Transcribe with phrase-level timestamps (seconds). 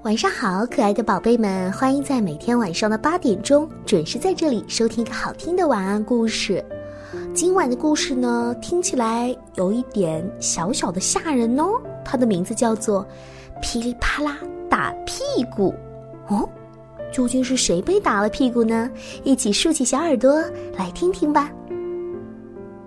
[0.00, 6.64] 晚上好，可爱的宝贝们，欢迎在每天晚上的八点钟准时在这里收听一个好听的晚安故事。
[7.32, 11.80] 今晚的故事呢，听起来有一点小小的吓人哦。
[12.04, 13.06] 它的名字叫做
[13.62, 15.22] 《噼里啪啦打屁
[15.54, 15.72] 股》
[16.34, 16.48] 哦。
[17.12, 18.90] 究竟是谁被打了屁股呢？
[19.22, 20.42] 一起竖起小耳朵
[20.76, 21.48] 来听听吧。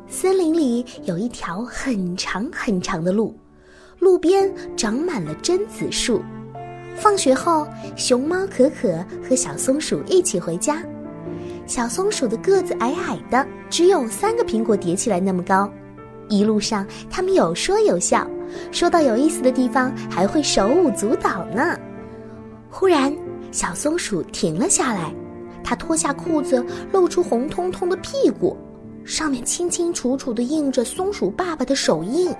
[0.08, 3.34] 森林里有一条很长很长的路，
[4.00, 6.22] 路边长满了榛子树。
[6.96, 10.82] 放学后，熊猫可可和小松鼠一起回家。
[11.68, 15.70] 小松鼠的个子矮矮的，只有三个苹果叠起来那么高。
[16.30, 18.28] 一路上，他们有说有笑，
[18.72, 21.78] 说到有意思的地方还会手舞足蹈呢。
[22.70, 23.16] 忽然，
[23.52, 25.14] 小松鼠停了下来，
[25.64, 28.58] 它脱下裤子，露出红彤彤的屁股，
[29.04, 32.34] 上面清清楚楚地印着松鼠爸爸的手印。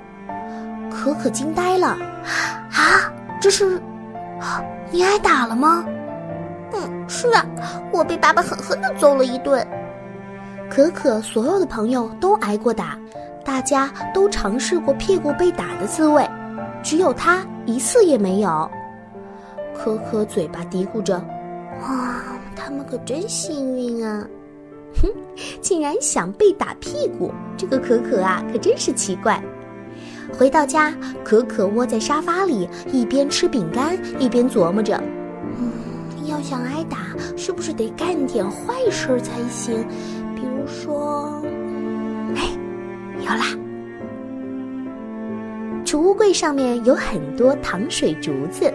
[0.92, 1.88] 可可惊呆了，
[2.72, 3.80] 啊，这是？
[4.92, 5.86] 你挨打了吗？
[6.74, 7.46] 嗯，是啊，
[7.92, 9.66] 我被爸爸狠狠地揍了一顿。
[10.70, 12.98] 可可所有的朋友都挨过打，
[13.44, 16.28] 大家都尝试过屁股被打的滋味，
[16.82, 18.70] 只有他一次也没有。
[19.74, 21.18] 可可嘴巴嘀咕着
[21.84, 22.16] ：“哇，
[22.56, 24.26] 他们可真幸运啊！”
[25.04, 25.10] 哼，
[25.62, 29.42] 竟然想被打屁股，这个可可啊，可真是奇怪。
[30.34, 35.02] 回到家，可可窝在沙发里，一边吃饼干，一边琢磨着
[35.60, 36.98] ：“嗯，要想挨打，
[37.38, 39.86] 是不是得干点坏事才行？
[40.36, 41.42] 比如说……
[42.36, 42.50] 哎，
[43.20, 43.46] 有啦！
[45.86, 48.74] 储物柜上面有很多糖水竹子，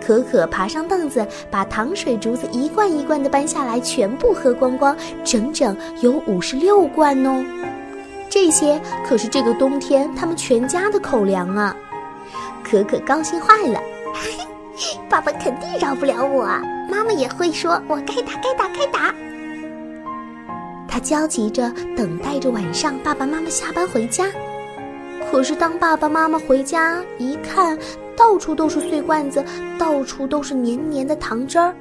[0.00, 7.44] 可可爬上凳子，把糖水竹子一罐一罐的搬下来，全部喝光光，整整有五十六罐哦。”
[8.44, 11.76] 这些可是这个冬天他们全家的口粮啊！
[12.64, 13.80] 可可高兴坏了，
[15.08, 16.44] 爸爸肯定饶不了我，
[16.90, 19.14] 妈妈也会说我该打该打该打。
[20.88, 24.26] 他焦急着等待着晚上爸爸妈妈下班回家，
[25.30, 27.78] 可是当爸爸妈妈回家一看，
[28.16, 29.44] 到处都是碎罐子，
[29.78, 31.74] 到处都是黏黏的糖汁儿，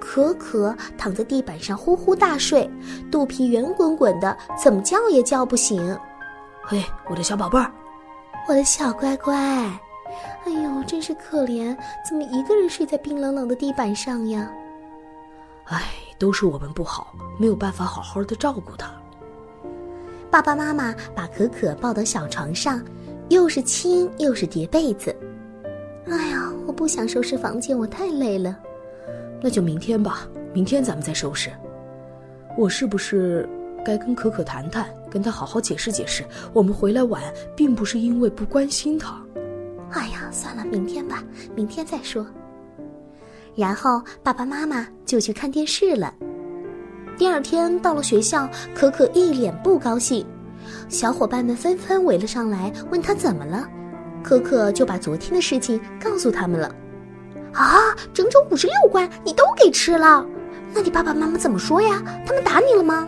[0.00, 2.68] 可可躺在地板上呼呼大睡，
[3.10, 5.96] 肚皮圆滚滚的，怎么叫也叫不醒。
[6.62, 7.70] 嘿，我的小宝贝儿，
[8.48, 11.76] 我的小乖乖，哎呦，真是可怜，
[12.08, 14.50] 怎么一个人睡在冰冷冷的地板上呀？
[15.66, 15.82] 哎，
[16.18, 18.90] 都是我们不好，没有办法好好的照顾他。
[20.30, 22.82] 爸爸妈妈把可可抱到小床上，
[23.28, 25.14] 又是亲又是叠被子。
[26.06, 28.58] 哎呀，我不想收拾房间，我太累了。
[29.40, 31.50] 那就明天吧，明天咱们再收拾。
[32.56, 33.48] 我是不是
[33.84, 37.22] 该跟可可谈谈，跟她好好解释解释，我们回来晚
[37.56, 39.20] 并不是因为不关心她。
[39.90, 41.22] 哎呀，算了，明天吧，
[41.54, 42.26] 明天再说。
[43.54, 46.12] 然后爸爸妈妈就去看电视了。
[47.16, 50.26] 第二天到了学校，可可一脸不高兴，
[50.88, 53.68] 小伙伴们纷纷围了上来，问他怎么了。
[54.24, 56.74] 可可就把昨天的事情告诉他们了。
[57.52, 60.26] 啊，整整五十六罐，你都给吃了？
[60.72, 62.02] 那你爸爸妈妈怎么说呀？
[62.26, 63.06] 他们打你了吗？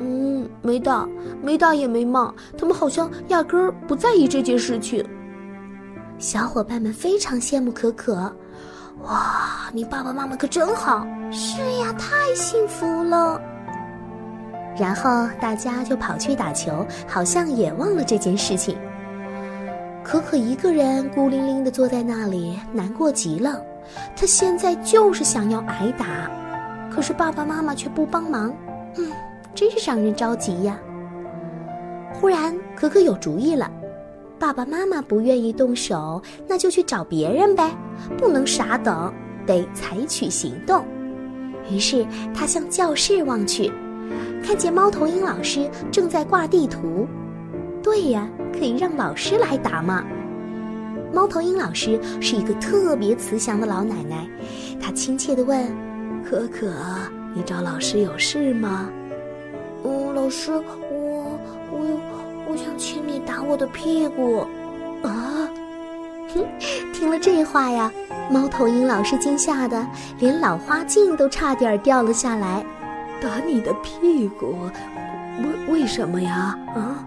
[0.00, 1.08] 嗯，没打，
[1.40, 5.02] 没打也没骂，他们好像压根儿不在意这件事情。
[6.18, 8.14] 小伙伴们非常羡慕可可，
[9.04, 11.06] 哇，你爸爸妈妈可真好。
[11.30, 13.40] 是呀，太幸福了。
[14.76, 18.76] 然后大家就跑去打球，好像也忘了这件事情。
[20.04, 23.60] 可可一个人孤零零地坐在那里，难过极了。
[24.16, 26.30] 他现在就是想要挨打，
[26.90, 28.54] 可是爸爸妈妈却不帮忙，
[28.96, 29.10] 嗯，
[29.54, 30.78] 真是让人着急呀。
[32.12, 33.70] 忽然，可可有主意了：
[34.38, 37.70] 爸爸妈妈不愿意动手，那就去找别人呗，
[38.18, 39.12] 不能傻等，
[39.46, 40.84] 得采取行动。
[41.70, 43.72] 于是他向教室望去，
[44.44, 47.06] 看见猫头鹰老师正在挂地图。
[47.82, 48.28] 对呀。
[48.52, 50.04] 可以让老师来打吗？
[51.12, 54.28] 猫头鹰老师是一个特别慈祥的老奶奶，
[54.80, 55.66] 她亲切地问
[56.22, 56.72] ：“可可，
[57.34, 58.88] 你找老师有事吗
[59.84, 61.38] ？”“嗯，老师，我
[61.72, 64.46] 我我想请你打我的屁股。”
[65.02, 65.48] 啊！
[66.32, 66.44] 哼，
[66.94, 67.90] 听了这话呀，
[68.30, 69.84] 猫头鹰老师惊吓的
[70.18, 72.64] 连老花镜都差点掉了下来。
[73.20, 74.54] 打你的屁股？
[75.68, 76.56] 为为什么呀？
[76.76, 77.04] 啊？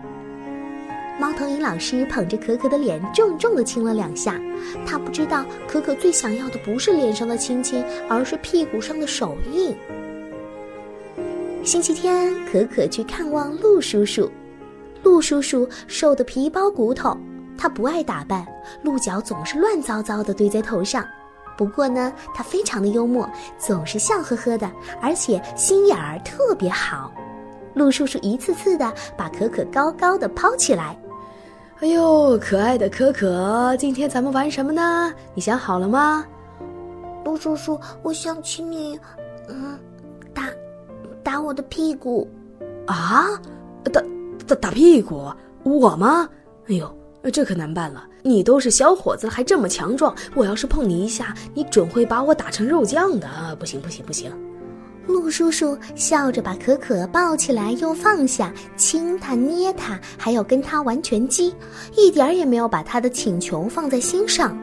[1.25, 4.39] 猫头鹰老师捧着可可的脸，重重的亲了两下。
[4.85, 9.75] 他不知道可可最想要的不是脸上的亲亲，而是屁股上的手印。
[11.63, 14.29] 星期天，可可去看望鹿叔叔。
[15.01, 17.17] 鹿叔叔瘦得皮包骨头，
[17.57, 18.45] 他不爱打扮，
[18.83, 21.03] 鹿角总是乱糟糟的堆在头上。
[21.57, 23.27] 不过呢，他非常的幽默，
[23.57, 27.11] 总是笑呵呵的，而且心眼儿特别好。
[27.73, 30.95] 鹿叔叔一次次的把可可高高的抛起来。
[31.85, 35.13] 哎呦，可爱的可可，今天咱们玩什么呢？
[35.35, 36.25] 你想好了吗？
[37.23, 38.99] 陆叔叔，我想请你，
[39.47, 39.77] 嗯，
[40.33, 40.49] 打
[41.21, 42.27] 打我的屁股。
[42.87, 43.39] 啊，
[43.83, 44.01] 打
[44.47, 45.31] 打打屁股？
[45.61, 46.27] 我吗？
[46.69, 46.91] 哎呦，
[47.31, 48.03] 这可难办了。
[48.23, 53.55] 你都是小伙子，还这么强壮，我要是碰你一下，你准会把我打成肉酱的。
[53.59, 54.31] 不行不行不行！
[55.07, 61.53] 鹿叔叔笑着把可可抱起来又放下，亲他捏他，还要跟他玩拳击，
[61.95, 64.57] 一点也没有把他的请求放在心上。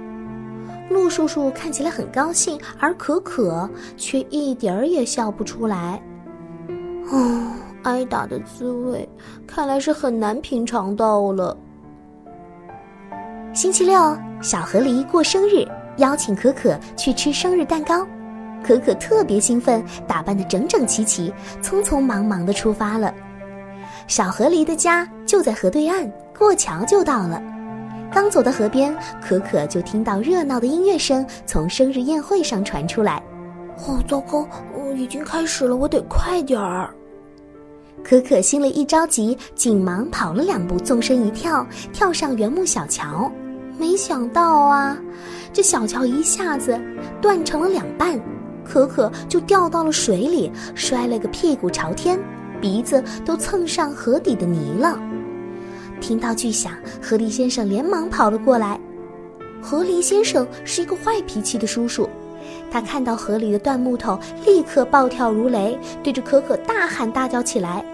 [0.91, 6.03] 鹿叔叔看起来很高兴，而可可却一点儿也笑不出来。
[7.11, 7.53] 哦，
[7.85, 9.09] 挨打的滋味
[9.47, 11.57] 看来是很难品尝到了。
[13.55, 15.67] 星期六，小河狸过生日，
[15.99, 18.07] 邀请可可去吃生日蛋糕。
[18.63, 21.33] 可可特别兴奋，打扮得整整齐齐，
[21.63, 23.13] 匆匆忙忙地出发了。
[24.09, 27.43] 小河狸的家就在河对岸，过桥就到了。
[28.13, 33.23] 刚走到河边，可可就听到热闹的音乐声从生日宴会上传出来。
[33.87, 34.47] 哦，糟糕，
[34.95, 36.93] 已经开始了，我得快点儿。
[38.05, 43.31] 可可心里一着急，紧忙跑了两步，纵身一跳，跳上原木小桥。
[43.79, 44.99] 没想到啊，
[45.53, 46.79] 这小桥一下子
[47.21, 48.21] 断成了两半。
[48.73, 52.19] 可可就掉到了水里，摔了个屁股朝天，
[52.59, 54.99] 鼻子都蹭上河底的泥了。
[56.01, 56.73] 听到巨响，
[57.03, 58.81] 河狸先生连忙跑了过来。
[59.61, 62.09] 河狸先生是一个坏脾气的叔叔，
[62.71, 67.85] 他看到河里的断木头，立刻暴跳如雷，对着可可大喊大叫起来。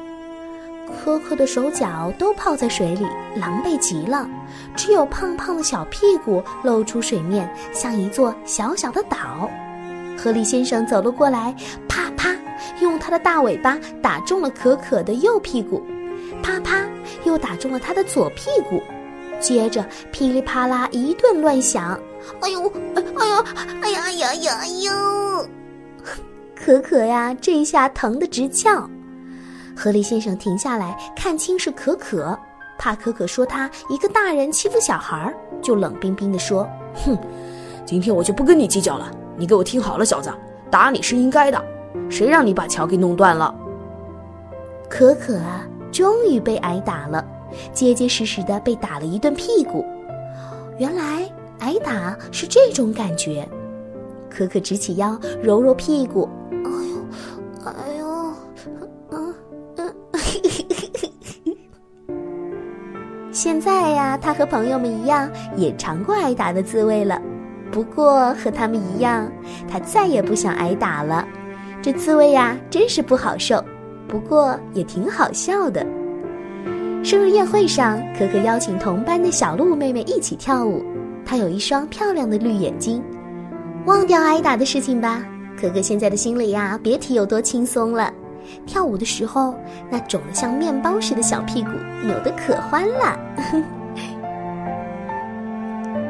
[1.03, 3.05] 可可的手脚都泡在水里，
[3.35, 4.31] 狼狈极了，
[4.77, 9.51] 只有胖胖的小屁股露出水面，像一座小小的岛。
[10.19, 11.55] 河狸先生走了过来，
[11.89, 12.35] 啪啪，
[12.81, 15.81] 用他的大尾巴打中了可可的右屁股，
[16.43, 16.85] 啪啪，
[17.23, 18.83] 又打中了他的左屁股，
[19.39, 21.97] 接着噼里啪啦一顿乱响，
[22.41, 22.73] 哎呦，
[23.15, 23.45] 哎呀，
[23.81, 25.49] 哎呀呀呀呦！
[26.57, 28.91] 可可呀，这一下疼得直叫。
[29.77, 32.37] 河狸先生停下来，看清是可可，
[32.77, 35.33] 怕可可说他一个大人欺负小孩，
[35.63, 36.69] 就冷冰冰地说
[37.07, 37.17] ：“哼，
[37.87, 40.29] 今天我就不跟你计较了。”你给我听好了，小子，
[40.69, 41.65] 打你是应该的，
[42.11, 43.55] 谁让你把桥给弄断了？
[44.91, 47.25] 可可啊，终于被挨打了，
[47.73, 49.87] 结结实实的被打了一顿屁股。
[50.79, 51.31] 原来
[51.61, 53.49] 挨打是这种感觉。
[54.29, 57.07] 可可直起腰，揉揉屁股，哎呦，
[57.65, 58.07] 哎呦，
[59.11, 59.35] 嗯
[59.77, 59.95] 嗯，
[63.33, 67.21] 现在呀，他和朋友们一样，也尝过挨打的滋味了。
[67.79, 69.31] 不过和他们一样，
[69.71, 71.25] 他再也不想挨打了。
[71.81, 73.65] 这滋味呀，真是不好受。
[74.09, 75.87] 不过也挺好笑的。
[77.05, 80.85] 生日宴会上，可可邀请同班的小鹿妹妹一起跳舞。
[81.25, 83.01] 她有一双漂亮的绿眼睛。
[83.87, 85.25] 忘掉挨打的事情吧，
[85.57, 88.13] 可可现在的心里呀，别提有多轻松了。
[88.67, 89.55] 跳舞的时候，
[89.89, 91.69] 那肿得像面包似的小屁股
[92.05, 93.17] 扭得可欢了。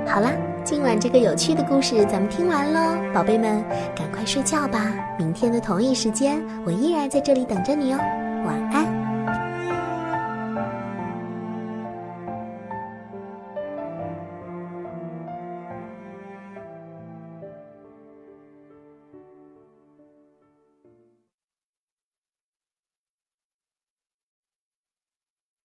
[0.09, 0.31] 好啦。
[0.69, 3.65] 今晚这个有趣的故事咱们听完喽，宝贝们，
[3.97, 4.94] 赶快睡觉吧。
[5.19, 7.98] 明天的同一时间，我依然在这里等着你哦。
[8.44, 8.87] 晚安。